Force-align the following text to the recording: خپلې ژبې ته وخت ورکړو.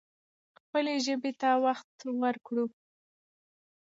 خپلې 0.59 0.93
ژبې 1.05 1.31
ته 1.41 1.49
وخت 1.65 1.93
ورکړو. 2.21 2.65